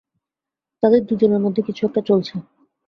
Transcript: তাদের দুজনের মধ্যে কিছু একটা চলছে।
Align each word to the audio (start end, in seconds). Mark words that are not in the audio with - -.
তাদের 0.83 1.01
দুজনের 1.05 1.39
মধ্যে 1.39 1.61
কিছু 1.61 1.81
একটা 1.85 2.01
চলছে। 2.01 2.35